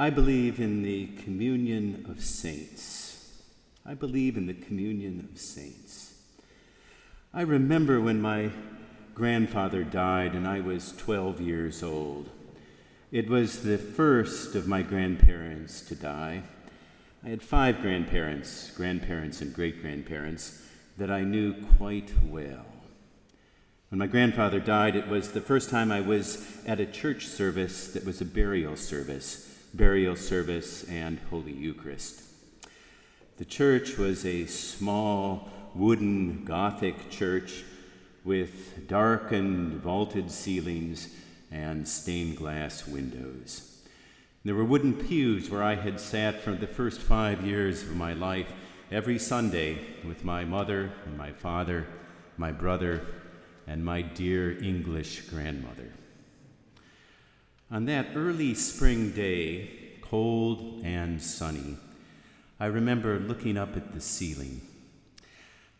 I 0.00 0.10
believe 0.10 0.60
in 0.60 0.84
the 0.84 1.08
communion 1.24 2.06
of 2.08 2.22
saints. 2.22 3.42
I 3.84 3.94
believe 3.94 4.36
in 4.36 4.46
the 4.46 4.54
communion 4.54 5.28
of 5.28 5.40
saints. 5.40 6.14
I 7.34 7.40
remember 7.40 8.00
when 8.00 8.22
my 8.22 8.50
grandfather 9.12 9.82
died 9.82 10.36
and 10.36 10.46
I 10.46 10.60
was 10.60 10.94
12 10.98 11.40
years 11.40 11.82
old. 11.82 12.30
It 13.10 13.28
was 13.28 13.64
the 13.64 13.76
first 13.76 14.54
of 14.54 14.68
my 14.68 14.82
grandparents 14.82 15.80
to 15.88 15.96
die. 15.96 16.44
I 17.24 17.30
had 17.30 17.42
five 17.42 17.80
grandparents, 17.80 18.70
grandparents, 18.70 19.40
and 19.40 19.52
great 19.52 19.82
grandparents 19.82 20.62
that 20.96 21.10
I 21.10 21.22
knew 21.22 21.54
quite 21.76 22.12
well. 22.24 22.66
When 23.88 23.98
my 23.98 24.06
grandfather 24.06 24.60
died, 24.60 24.94
it 24.94 25.08
was 25.08 25.32
the 25.32 25.40
first 25.40 25.70
time 25.70 25.90
I 25.90 26.02
was 26.02 26.46
at 26.68 26.78
a 26.78 26.86
church 26.86 27.26
service 27.26 27.88
that 27.94 28.04
was 28.04 28.20
a 28.20 28.24
burial 28.24 28.76
service, 28.76 29.47
burial 29.74 30.16
service 30.16 30.84
and 30.84 31.18
Holy 31.30 31.52
Eucharist. 31.52 32.22
The 33.36 33.44
church 33.44 33.96
was 33.96 34.24
a 34.24 34.46
small 34.46 35.48
wooden 35.74 36.44
Gothic 36.44 37.10
church 37.10 37.64
with 38.24 38.88
darkened 38.88 39.80
vaulted 39.82 40.30
ceilings 40.30 41.08
and 41.50 41.86
stained 41.86 42.36
glass 42.36 42.86
windows. 42.86 43.78
There 44.44 44.54
were 44.54 44.64
wooden 44.64 44.94
pews 44.94 45.50
where 45.50 45.62
I 45.62 45.74
had 45.74 46.00
sat 46.00 46.40
for 46.42 46.52
the 46.52 46.66
first 46.66 47.00
five 47.00 47.46
years 47.46 47.82
of 47.82 47.96
my 47.96 48.12
life 48.12 48.50
every 48.90 49.18
Sunday 49.18 49.78
with 50.04 50.24
my 50.24 50.44
mother 50.44 50.92
and 51.04 51.16
my 51.16 51.32
father, 51.32 51.86
my 52.36 52.52
brother, 52.52 53.06
and 53.66 53.84
my 53.84 54.02
dear 54.02 54.58
English 54.62 55.22
grandmother. 55.28 55.92
On 57.70 57.84
that 57.86 58.08
early 58.14 58.54
spring 58.54 59.10
day, 59.10 59.70
cold 60.00 60.80
and 60.84 61.20
sunny, 61.20 61.76
I 62.58 62.66
remember 62.66 63.18
looking 63.18 63.56
up 63.56 63.76
at 63.76 63.92
the 63.92 64.00
ceiling. 64.00 64.62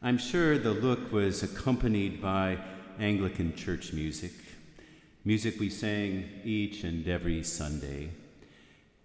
I'm 0.02 0.18
sure 0.18 0.58
the 0.58 0.72
look 0.72 1.10
was 1.10 1.42
accompanied 1.42 2.20
by 2.20 2.58
Anglican 3.00 3.54
church 3.56 3.92
music, 3.92 4.32
music 5.24 5.58
we 5.58 5.70
sang 5.70 6.28
each 6.44 6.84
and 6.84 7.08
every 7.08 7.42
Sunday. 7.42 8.10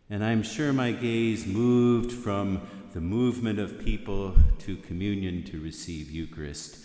And 0.10 0.24
I'm 0.24 0.44
sure 0.44 0.74
my 0.74 0.92
gaze 0.92 1.48
moved 1.48 2.12
from 2.12 2.62
the 2.94 3.02
movement 3.02 3.60
of 3.60 3.80
people 3.80 4.36
to 4.60 4.76
communion 4.78 5.44
to 5.46 5.60
receive 5.60 6.12
Eucharist 6.12 6.84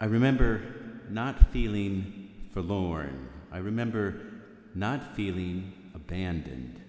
I 0.00 0.06
remember 0.06 0.60
not 1.08 1.52
feeling 1.52 2.28
forlorn. 2.52 3.28
I 3.52 3.58
remember 3.58 4.33
not 4.74 5.14
feeling 5.14 5.72
abandoned. 5.94 6.80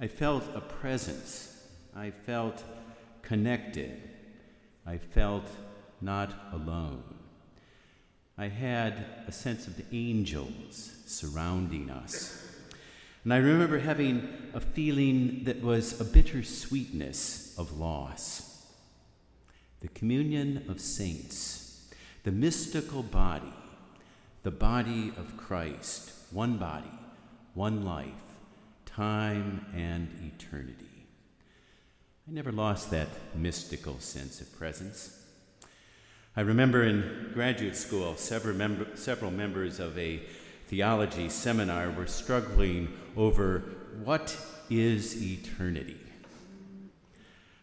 I 0.00 0.06
felt 0.06 0.44
a 0.54 0.60
presence. 0.60 1.66
I 1.94 2.10
felt 2.10 2.62
connected. 3.22 4.00
I 4.86 4.98
felt 4.98 5.48
not 6.00 6.34
alone. 6.52 7.02
I 8.36 8.48
had 8.48 9.06
a 9.28 9.32
sense 9.32 9.66
of 9.66 9.76
the 9.76 9.84
angels 9.92 10.92
surrounding 11.06 11.88
us. 11.88 12.44
And 13.22 13.32
I 13.32 13.38
remember 13.38 13.78
having 13.78 14.28
a 14.52 14.60
feeling 14.60 15.44
that 15.44 15.62
was 15.62 16.00
a 16.00 16.04
bitter 16.04 16.42
sweetness 16.42 17.54
of 17.56 17.78
loss. 17.78 18.66
The 19.80 19.88
communion 19.88 20.64
of 20.68 20.80
saints 20.80 21.60
the 22.24 22.32
mystical 22.32 23.02
body, 23.02 23.52
the 24.44 24.50
body 24.50 25.12
of 25.18 25.36
Christ, 25.36 26.10
one 26.30 26.56
body, 26.56 26.90
one 27.54 27.84
life, 27.84 28.06
time 28.84 29.64
and 29.74 30.08
eternity. 30.34 31.06
I 32.28 32.32
never 32.32 32.52
lost 32.52 32.90
that 32.90 33.08
mystical 33.34 34.00
sense 34.00 34.40
of 34.40 34.56
presence. 34.56 35.20
I 36.36 36.40
remember 36.40 36.82
in 36.82 37.30
graduate 37.32 37.76
school, 37.76 38.16
several, 38.16 38.56
member, 38.56 38.88
several 38.96 39.30
members 39.30 39.78
of 39.78 39.96
a 39.96 40.20
theology 40.66 41.28
seminar 41.28 41.90
were 41.90 42.06
struggling 42.06 42.88
over 43.16 43.62
what 44.02 44.36
is 44.68 45.22
eternity. 45.22 46.00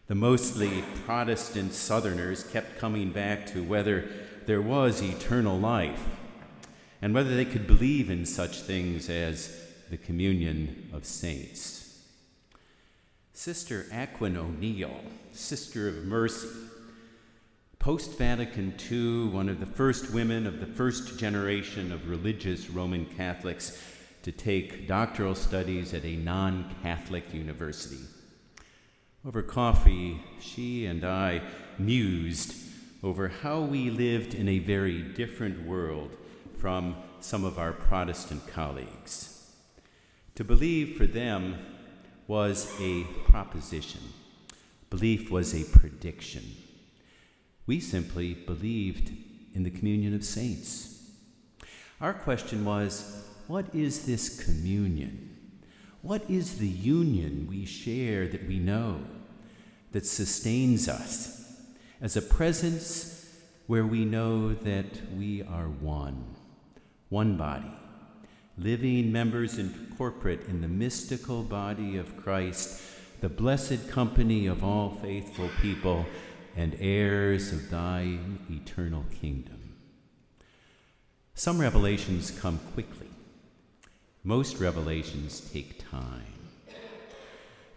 The 0.06 0.14
mostly 0.14 0.84
Protestant 1.04 1.74
Southerners 1.74 2.44
kept 2.44 2.78
coming 2.78 3.10
back 3.10 3.46
to 3.48 3.62
whether 3.62 4.08
there 4.46 4.62
was 4.62 5.02
eternal 5.02 5.58
life, 5.58 6.02
and 7.02 7.12
whether 7.12 7.34
they 7.34 7.44
could 7.44 7.66
believe 7.66 8.10
in 8.10 8.24
such 8.24 8.60
things 8.60 9.10
as 9.10 9.71
the 9.92 9.98
communion 9.98 10.88
of 10.94 11.04
saints. 11.04 12.00
Sister 13.34 13.84
Aquin 13.92 14.38
O'Neill, 14.38 15.02
Sister 15.32 15.86
of 15.86 16.06
Mercy, 16.06 16.48
post 17.78 18.16
Vatican 18.16 18.72
II, 18.90 19.26
one 19.26 19.50
of 19.50 19.60
the 19.60 19.66
first 19.66 20.10
women 20.10 20.46
of 20.46 20.60
the 20.60 20.66
first 20.66 21.18
generation 21.18 21.92
of 21.92 22.08
religious 22.08 22.70
Roman 22.70 23.04
Catholics 23.04 23.82
to 24.22 24.32
take 24.32 24.88
doctoral 24.88 25.34
studies 25.34 25.92
at 25.92 26.06
a 26.06 26.16
non 26.16 26.74
Catholic 26.82 27.34
university. 27.34 28.00
Over 29.26 29.42
coffee, 29.42 30.22
she 30.40 30.86
and 30.86 31.04
I 31.04 31.42
mused 31.78 32.54
over 33.02 33.28
how 33.28 33.60
we 33.60 33.90
lived 33.90 34.32
in 34.32 34.48
a 34.48 34.58
very 34.58 35.02
different 35.02 35.66
world 35.66 36.16
from 36.56 36.96
some 37.20 37.44
of 37.44 37.58
our 37.58 37.72
Protestant 37.72 38.46
colleagues. 38.46 39.32
To 40.36 40.44
believe 40.44 40.96
for 40.96 41.06
them 41.06 41.58
was 42.26 42.74
a 42.80 43.04
proposition, 43.24 44.00
belief 44.88 45.30
was 45.30 45.54
a 45.54 45.78
prediction. 45.78 46.42
We 47.66 47.80
simply 47.80 48.34
believed 48.34 49.12
in 49.54 49.62
the 49.62 49.70
communion 49.70 50.14
of 50.14 50.24
saints. 50.24 51.10
Our 52.00 52.14
question 52.14 52.64
was 52.64 53.26
what 53.46 53.74
is 53.74 54.06
this 54.06 54.42
communion? 54.42 55.60
What 56.00 56.28
is 56.28 56.58
the 56.58 56.66
union 56.66 57.46
we 57.48 57.66
share 57.66 58.26
that 58.28 58.48
we 58.48 58.58
know, 58.58 59.00
that 59.92 60.06
sustains 60.06 60.88
us, 60.88 61.62
as 62.00 62.16
a 62.16 62.22
presence 62.22 63.38
where 63.66 63.86
we 63.86 64.04
know 64.04 64.54
that 64.54 64.86
we 65.16 65.42
are 65.42 65.68
one, 65.68 66.24
one 67.10 67.36
body, 67.36 67.70
living 68.62 69.10
members 69.10 69.58
in 69.58 69.92
corporate 69.98 70.46
in 70.48 70.60
the 70.60 70.68
mystical 70.68 71.42
body 71.42 71.96
of 71.96 72.16
Christ, 72.16 72.80
the 73.20 73.28
blessed 73.28 73.88
company 73.88 74.46
of 74.46 74.62
all 74.62 74.98
faithful 75.02 75.50
people, 75.60 76.06
and 76.56 76.76
heirs 76.78 77.52
of 77.52 77.70
thy 77.70 78.18
eternal 78.50 79.04
kingdom. 79.20 79.74
Some 81.34 81.60
revelations 81.60 82.30
come 82.30 82.60
quickly. 82.74 83.08
Most 84.22 84.58
revelations 84.58 85.50
take 85.52 85.90
time. 85.90 86.22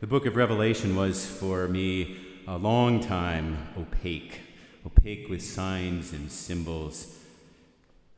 The 0.01 0.07
book 0.07 0.25
of 0.25 0.35
Revelation 0.35 0.95
was 0.95 1.25
for 1.25 1.67
me 1.67 2.17
a 2.47 2.57
long 2.57 2.99
time 2.99 3.69
opaque, 3.75 4.41
opaque 4.85 5.29
with 5.29 5.41
signs 5.41 6.13
and 6.13 6.29
symbols, 6.31 7.17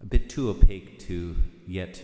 a 0.02 0.06
bit 0.06 0.30
too 0.30 0.50
opaque 0.50 1.00
to 1.00 1.36
yet 1.66 2.04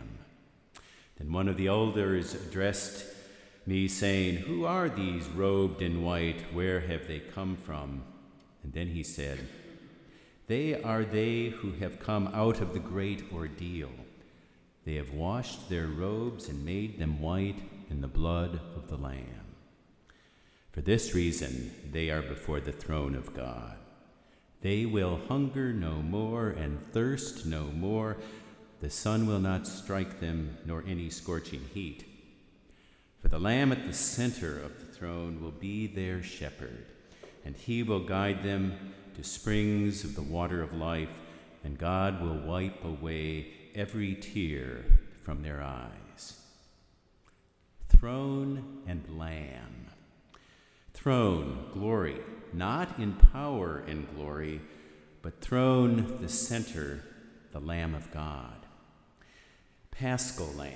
Then 1.21 1.33
one 1.33 1.47
of 1.47 1.57
the 1.57 1.67
elders 1.67 2.33
addressed 2.33 3.05
me, 3.67 3.87
saying, 3.87 4.37
Who 4.37 4.65
are 4.65 4.89
these 4.89 5.27
robed 5.27 5.83
in 5.83 6.01
white? 6.01 6.51
Where 6.51 6.79
have 6.79 7.07
they 7.07 7.19
come 7.19 7.57
from? 7.57 8.01
And 8.63 8.73
then 8.73 8.87
he 8.87 9.03
said, 9.03 9.37
They 10.47 10.81
are 10.81 11.03
they 11.03 11.49
who 11.49 11.73
have 11.73 11.99
come 11.99 12.31
out 12.33 12.59
of 12.59 12.73
the 12.73 12.79
great 12.79 13.25
ordeal. 13.31 13.91
They 14.83 14.95
have 14.95 15.13
washed 15.13 15.69
their 15.69 15.85
robes 15.85 16.49
and 16.49 16.65
made 16.65 16.97
them 16.97 17.21
white 17.21 17.61
in 17.91 18.01
the 18.01 18.07
blood 18.07 18.59
of 18.75 18.87
the 18.87 18.97
Lamb. 18.97 19.45
For 20.71 20.81
this 20.81 21.13
reason, 21.13 21.71
they 21.91 22.09
are 22.09 22.23
before 22.23 22.61
the 22.61 22.71
throne 22.71 23.13
of 23.13 23.35
God. 23.35 23.75
They 24.61 24.87
will 24.87 25.19
hunger 25.27 25.71
no 25.71 26.01
more 26.01 26.49
and 26.49 26.81
thirst 26.93 27.45
no 27.45 27.65
more. 27.65 28.17
The 28.81 28.89
sun 28.89 29.27
will 29.27 29.39
not 29.39 29.67
strike 29.67 30.19
them, 30.19 30.57
nor 30.65 30.83
any 30.87 31.11
scorching 31.11 31.61
heat. 31.71 32.03
For 33.21 33.27
the 33.27 33.37
Lamb 33.37 33.71
at 33.71 33.85
the 33.85 33.93
center 33.93 34.59
of 34.59 34.79
the 34.79 34.91
throne 34.91 35.39
will 35.39 35.51
be 35.51 35.85
their 35.85 36.23
shepherd, 36.23 36.87
and 37.45 37.55
he 37.55 37.83
will 37.83 37.99
guide 37.99 38.43
them 38.43 38.93
to 39.15 39.23
springs 39.23 40.03
of 40.03 40.15
the 40.15 40.23
water 40.23 40.63
of 40.63 40.73
life, 40.73 41.21
and 41.63 41.77
God 41.77 42.21
will 42.21 42.39
wipe 42.39 42.83
away 42.83 43.53
every 43.75 44.15
tear 44.15 44.83
from 45.23 45.43
their 45.43 45.61
eyes. 45.61 46.41
Throne 47.87 48.81
and 48.87 49.03
Lamb. 49.15 49.85
Throne, 50.95 51.67
glory, 51.71 52.19
not 52.51 52.97
in 52.97 53.13
power 53.13 53.83
and 53.87 54.07
glory, 54.15 54.59
but 55.21 55.39
throne, 55.39 56.17
the 56.19 56.29
center, 56.29 57.03
the 57.51 57.59
Lamb 57.59 57.93
of 57.93 58.09
God. 58.11 58.60
Paschal 60.01 60.47
Lamb, 60.57 60.73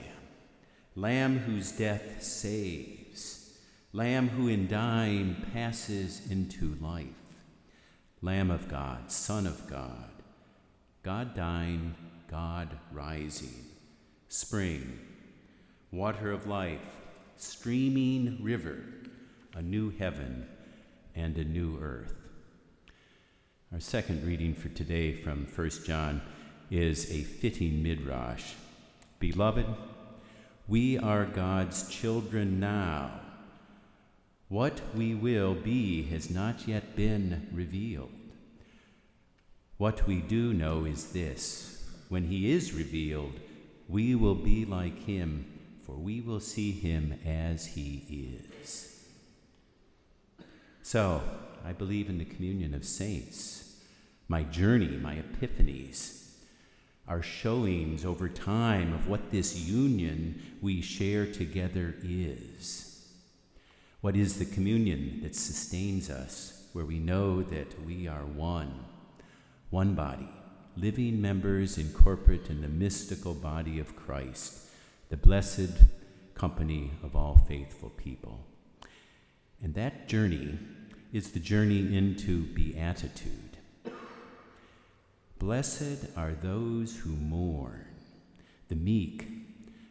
Lamb 0.96 1.40
whose 1.40 1.72
death 1.72 2.22
saves, 2.22 3.58
Lamb 3.92 4.30
who 4.30 4.48
in 4.48 4.68
dying 4.68 5.36
passes 5.52 6.30
into 6.30 6.78
life, 6.80 7.08
Lamb 8.22 8.52
of 8.52 8.70
God, 8.70 9.12
Son 9.12 9.48
of 9.48 9.68
God, 9.68 10.12
God 11.02 11.34
dying, 11.36 11.96
God 12.30 12.70
rising, 12.92 13.66
spring, 14.28 15.00
water 15.92 16.32
of 16.32 16.46
life, 16.46 17.02
streaming 17.36 18.38
river, 18.44 18.78
a 19.56 19.62
new 19.64 19.90
heaven 19.90 20.46
and 21.16 21.36
a 21.40 21.44
new 21.44 21.80
earth. 21.82 22.14
Our 23.74 23.80
second 23.80 24.24
reading 24.24 24.54
for 24.54 24.70
today 24.70 25.14
from 25.14 25.48
1 25.48 25.70
John 25.84 26.22
is 26.70 27.10
a 27.10 27.24
fitting 27.24 27.82
midrash. 27.82 28.54
Beloved, 29.20 29.66
we 30.68 30.98
are 30.98 31.26
God's 31.26 31.88
children 31.90 32.60
now. 32.60 33.12
What 34.50 34.82
we 34.94 35.16
will 35.16 35.54
be 35.54 36.04
has 36.04 36.30
not 36.30 36.68
yet 36.68 36.96
been 36.96 37.48
revealed. 37.54 38.12
What 39.78 40.06
we 40.06 40.22
do 40.22 40.54
know 40.54 40.86
is 40.86 41.12
this 41.12 41.88
when 42.10 42.26
he 42.26 42.52
is 42.52 42.74
revealed, 42.74 43.40
we 43.88 44.16
will 44.16 44.36
be 44.36 44.66
like 44.66 45.04
him, 45.04 45.46
for 45.82 45.94
we 45.94 46.22
will 46.22 46.40
see 46.40 46.72
him 46.72 47.20
as 47.26 47.66
he 47.68 48.42
is. 48.60 49.04
So, 50.82 51.22
I 51.66 51.74
believe 51.74 52.10
in 52.10 52.18
the 52.18 52.26
communion 52.26 52.74
of 52.74 52.86
saints, 52.86 53.78
my 54.28 54.44
journey, 54.44 54.98
my 54.98 55.16
epiphanies, 55.16 56.25
our 57.08 57.22
showings 57.22 58.06
over 58.06 58.28
time 58.30 58.94
of 58.94 59.08
what 59.08 59.32
this 59.32 59.56
union 59.56 60.42
we 60.62 60.82
share 60.82 61.26
together 61.26 61.96
is. 62.04 63.12
What 64.02 64.16
is 64.16 64.38
the 64.38 64.46
communion 64.46 65.20
that 65.24 65.36
sustains 65.36 66.10
us, 66.10 66.68
where 66.74 66.86
we 66.86 67.00
know 67.00 67.42
that 67.44 67.86
we 67.86 68.08
are 68.08 68.26
one? 68.26 68.86
one 69.76 69.94
body, 69.94 70.30
living 70.78 71.22
members 71.22 71.78
incorporate 71.78 72.50
in 72.50 72.62
the 72.62 72.68
mystical 72.70 73.34
body 73.34 73.78
of 73.78 73.94
Christ, 73.94 74.70
the 75.10 75.18
blessed 75.18 75.72
company 76.34 76.92
of 77.04 77.14
all 77.14 77.38
faithful 77.46 77.90
people. 77.90 78.40
And 79.62 79.74
that 79.74 80.08
journey 80.08 80.58
is 81.12 81.32
the 81.32 81.42
journey 81.42 81.98
into 81.98 82.44
beatitude. 82.54 83.45
Blessed 85.38 86.08
are 86.16 86.32
those 86.32 86.98
who 86.98 87.10
mourn, 87.10 87.86
the 88.70 88.76
meek, 88.76 89.28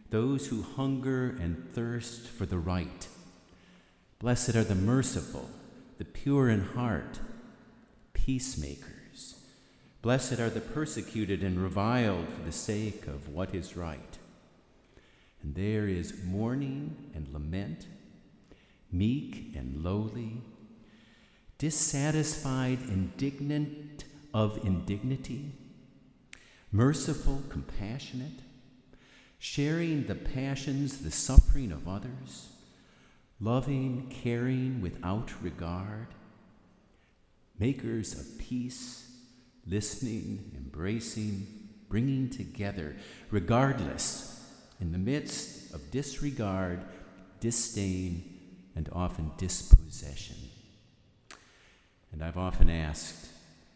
those 0.08 0.46
who 0.46 0.62
hunger 0.62 1.36
and 1.40 1.70
thirst 1.74 2.26
for 2.28 2.46
the 2.46 2.58
right. 2.58 3.06
Blessed 4.18 4.56
are 4.56 4.64
the 4.64 4.74
merciful, 4.74 5.50
the 5.98 6.04
pure 6.04 6.48
in 6.48 6.60
heart, 6.60 7.20
peacemakers. 8.14 9.34
Blessed 10.00 10.40
are 10.40 10.50
the 10.50 10.60
persecuted 10.60 11.42
and 11.42 11.58
reviled 11.58 12.28
for 12.28 12.42
the 12.42 12.52
sake 12.52 13.06
of 13.06 13.28
what 13.28 13.54
is 13.54 13.76
right. 13.76 14.18
And 15.42 15.54
there 15.54 15.86
is 15.86 16.24
mourning 16.24 17.10
and 17.14 17.28
lament, 17.34 17.86
meek 18.90 19.54
and 19.54 19.84
lowly, 19.84 20.40
dissatisfied, 21.58 22.78
indignant 22.88 23.83
of 24.34 24.62
indignity, 24.64 25.52
merciful, 26.70 27.42
compassionate, 27.48 28.40
sharing 29.38 30.06
the 30.06 30.14
passions, 30.14 30.98
the 30.98 31.10
suffering 31.10 31.72
of 31.72 31.88
others, 31.88 32.50
loving, 33.40 34.12
caring 34.22 34.82
without 34.82 35.32
regard, 35.40 36.08
makers 37.58 38.12
of 38.12 38.38
peace 38.38 39.04
listening, 39.66 40.52
embracing, 40.56 41.46
bringing 41.88 42.28
together, 42.28 42.96
regardless, 43.30 44.44
in 44.80 44.92
the 44.92 44.98
midst 44.98 45.72
of 45.72 45.90
disregard, 45.90 46.84
disdain, 47.40 48.40
and 48.76 48.88
often 48.92 49.30
dispossession. 49.38 50.36
And 52.12 52.22
I've 52.22 52.36
often 52.36 52.68
asked, 52.68 53.28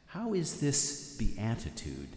how 0.08 0.34
is 0.34 0.60
this 0.60 1.16
beatitude 1.16 2.08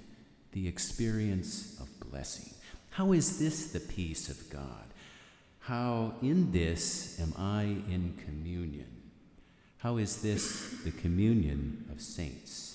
the 0.51 0.67
experience 0.67 1.79
of 1.79 1.87
blessing? 2.09 2.53
How 2.89 3.13
is 3.13 3.39
this 3.39 3.71
the 3.71 3.79
peace 3.79 4.27
of 4.27 4.49
God? 4.49 4.85
How 5.59 6.13
in 6.21 6.51
this 6.51 7.19
am 7.21 7.33
I 7.37 7.63
in 7.63 8.17
communion? 8.25 8.87
How 9.77 9.97
is 9.97 10.21
this 10.21 10.71
the 10.83 10.91
communion 10.91 11.85
of 11.91 12.01
saints? 12.01 12.71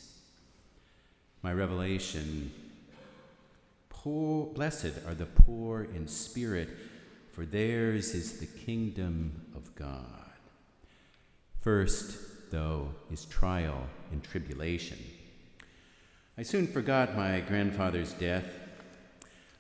my 1.47 1.53
revelation. 1.53 2.51
Poor, 3.89 4.47
blessed 4.47 4.95
are 5.07 5.15
the 5.15 5.27
poor 5.27 5.85
in 5.85 6.09
spirit, 6.09 6.69
for 7.31 7.47
theirs 7.47 8.15
is 8.15 8.41
the 8.41 8.47
kingdom 8.47 9.31
of 9.55 9.73
God. 9.77 10.33
First, 11.61 12.19
though, 12.51 12.89
is 13.11 13.25
trial 13.27 13.87
and 14.13 14.23
tribulation. 14.23 14.99
I 16.39 16.43
soon 16.43 16.67
forgot 16.67 17.17
my 17.17 17.41
grandfather's 17.41 18.13
death. 18.13 18.45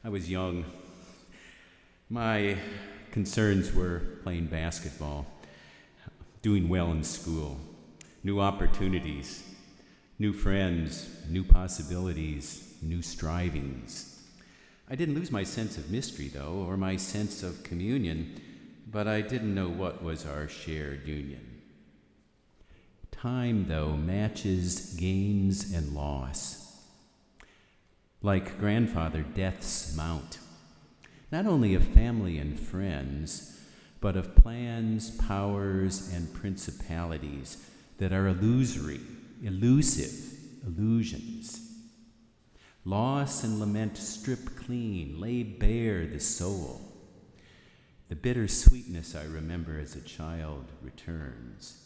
I 0.04 0.08
was 0.08 0.30
young. 0.30 0.64
My 2.10 2.56
concerns 3.10 3.72
were 3.72 4.02
playing 4.22 4.46
basketball, 4.46 5.26
doing 6.42 6.68
well 6.68 6.92
in 6.92 7.02
school, 7.02 7.58
new 8.22 8.40
opportunities, 8.40 9.42
new 10.18 10.32
friends, 10.32 11.08
new 11.28 11.44
possibilities, 11.44 12.74
new 12.82 13.02
strivings. 13.02 14.22
I 14.88 14.94
didn't 14.94 15.14
lose 15.14 15.30
my 15.32 15.44
sense 15.44 15.78
of 15.78 15.90
mystery, 15.90 16.28
though, 16.28 16.64
or 16.68 16.76
my 16.76 16.96
sense 16.96 17.42
of 17.42 17.62
communion, 17.64 18.40
but 18.90 19.08
I 19.08 19.20
didn't 19.20 19.54
know 19.54 19.68
what 19.68 20.02
was 20.02 20.24
our 20.24 20.46
shared 20.46 21.08
union. 21.08 21.55
Time, 23.26 23.66
though, 23.66 23.96
matches 23.96 24.94
gains 24.94 25.72
and 25.74 25.96
loss. 25.96 26.80
Like 28.22 28.56
grandfather, 28.56 29.22
death's 29.22 29.96
mount, 29.96 30.38
not 31.32 31.44
only 31.44 31.74
of 31.74 31.82
family 31.82 32.38
and 32.38 32.56
friends, 32.56 33.60
but 34.00 34.14
of 34.14 34.36
plans, 34.36 35.10
powers, 35.10 36.14
and 36.14 36.32
principalities 36.34 37.68
that 37.98 38.12
are 38.12 38.28
illusory 38.28 39.00
elusive 39.42 40.14
illusions. 40.64 41.68
Loss 42.84 43.42
and 43.42 43.58
lament 43.58 43.96
strip 43.96 44.54
clean, 44.54 45.20
lay 45.20 45.42
bare 45.42 46.06
the 46.06 46.20
soul. 46.20 46.80
The 48.08 48.14
bitter 48.14 48.46
sweetness 48.46 49.16
I 49.16 49.24
remember 49.24 49.80
as 49.80 49.96
a 49.96 50.00
child 50.00 50.66
returns, 50.80 51.85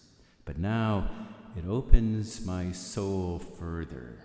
but 0.50 0.59
now 0.59 1.09
it 1.57 1.64
opens 1.64 2.45
my 2.45 2.73
soul 2.73 3.38
further. 3.38 4.16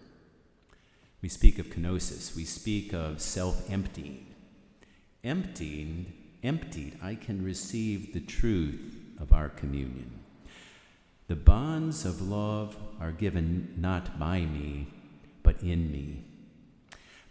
We 1.21 1.29
speak 1.29 1.59
of 1.59 1.67
kenosis, 1.67 2.35
we 2.35 2.45
speak 2.45 2.93
of 2.93 3.21
self 3.21 3.69
emptying. 3.69 4.33
Emptying, 5.23 6.11
emptied, 6.41 6.97
I 6.99 7.13
can 7.13 7.45
receive 7.45 8.11
the 8.11 8.21
truth 8.21 8.97
of 9.19 9.33
our 9.33 9.49
communion. 9.49 10.19
The 11.27 11.35
bonds 11.35 12.05
of 12.05 12.27
love 12.27 12.75
are 12.99 13.11
given 13.11 13.75
not 13.77 14.17
by 14.17 14.39
me, 14.39 14.87
but 15.43 15.61
in 15.61 15.91
me, 15.91 16.23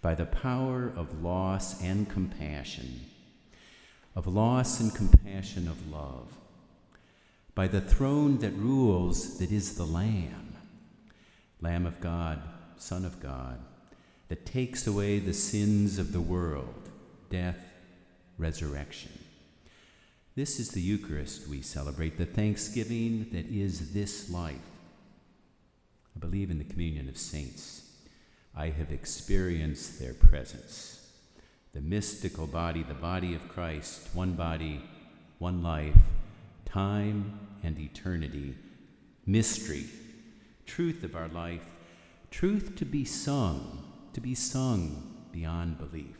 by 0.03 0.15
the 0.15 0.27
power 0.27 0.93
of 0.95 1.21
loss 1.21 1.83
and 1.83 2.09
compassion, 2.09 3.01
of 4.15 4.29
loss 4.29 4.79
and 4.79 4.95
compassion 4.95 5.67
of 5.67 5.91
love, 5.91 6.39
by 7.55 7.69
the 7.69 7.81
throne 7.81 8.39
that 8.39 8.53
rules, 8.53 9.39
that 9.39 9.53
is 9.53 9.77
the 9.77 9.87
Lamb, 9.87 10.57
Lamb 11.61 11.87
of 11.87 12.01
God, 12.01 12.43
Son 12.77 13.05
of 13.05 13.21
God, 13.21 13.59
that 14.29 14.45
takes 14.45 14.87
away 14.87 15.19
the 15.19 15.33
sins 15.33 15.99
of 15.99 16.13
the 16.13 16.21
world, 16.21 16.91
death, 17.31 17.65
resurrection. 18.39 19.13
This 20.35 20.59
is 20.59 20.71
the 20.71 20.81
Eucharist 20.81 21.47
we 21.47 21.63
celebrate, 21.63 22.19
the 22.19 22.27
thanksgiving 22.27 23.29
that 23.31 23.47
is 23.47 23.93
this 23.93 24.29
life. 24.31 24.57
I 26.17 26.19
believe 26.19 26.51
in 26.51 26.59
the 26.59 26.65
communion 26.65 27.09
of 27.09 27.17
saints. 27.17 27.89
I 28.57 28.71
have 28.71 28.91
experienced 28.91 30.01
their 30.01 30.15
presence. 30.15 31.09
The 31.73 31.81
mystical 31.81 32.49
body, 32.49 32.83
the 32.83 32.95
body 32.95 33.35
of 33.35 33.49
Christ, 33.49 34.09
one 34.13 34.33
body, 34.33 34.81
one 35.39 35.63
life, 35.63 35.97
time 36.75 37.39
and 37.63 37.79
eternity, 37.79 38.53
mystery, 39.27 39.85
truth 40.67 41.05
of 41.05 41.15
our 41.15 41.29
life, 41.29 41.67
truth 42.33 42.75
to 42.75 42.85
be 42.85 43.05
sung, 43.05 43.81
to 44.13 44.21
be 44.21 44.35
sung 44.35 45.15
beyond 45.31 45.79
belief. 45.79 46.17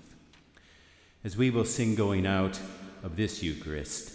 As 1.25 1.37
we 1.37 1.51
will 1.51 1.65
sing 1.65 1.97
going 1.97 2.25
out, 2.25 2.57
of 3.03 3.17
this 3.17 3.43
Eucharist. 3.43 4.13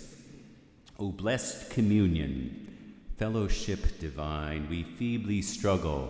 O 0.97 1.11
blessed 1.11 1.69
communion, 1.69 2.95
fellowship 3.17 3.99
divine, 3.99 4.65
we 4.69 4.83
feebly 4.83 5.41
struggle, 5.41 6.09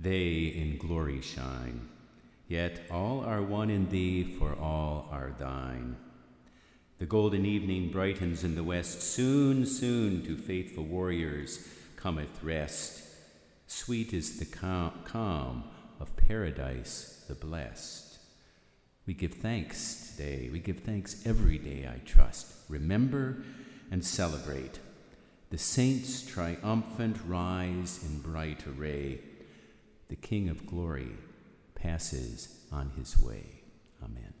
they 0.00 0.52
in 0.56 0.76
glory 0.76 1.20
shine. 1.20 1.88
Yet 2.48 2.82
all 2.90 3.20
are 3.20 3.42
one 3.42 3.70
in 3.70 3.88
thee, 3.90 4.24
for 4.24 4.56
all 4.56 5.08
are 5.12 5.32
thine. 5.38 5.96
The 6.98 7.06
golden 7.06 7.46
evening 7.46 7.90
brightens 7.90 8.42
in 8.42 8.56
the 8.56 8.64
west, 8.64 9.02
soon, 9.02 9.64
soon 9.66 10.24
to 10.24 10.36
faithful 10.36 10.84
warriors 10.84 11.64
cometh 11.94 12.42
rest. 12.42 13.04
Sweet 13.68 14.12
is 14.12 14.38
the 14.38 14.44
calm 14.46 15.64
of 16.00 16.16
paradise 16.16 17.24
the 17.28 17.34
blessed. 17.36 18.18
We 19.06 19.14
give 19.14 19.34
thanks 19.34 20.12
today. 20.16 20.50
We 20.52 20.58
give 20.58 20.80
thanks 20.80 21.24
every 21.24 21.58
day, 21.58 21.88
I 21.88 21.98
trust. 22.04 22.52
Remember 22.68 23.44
and 23.92 24.04
celebrate. 24.04 24.80
The 25.50 25.58
saints 25.58 26.26
triumphant 26.26 27.18
rise 27.26 28.00
in 28.04 28.20
bright 28.20 28.66
array. 28.66 29.20
The 30.08 30.16
King 30.16 30.48
of 30.48 30.66
glory 30.66 31.12
passes 31.74 32.64
on 32.72 32.90
his 32.96 33.18
way. 33.18 33.62
Amen. 34.02 34.34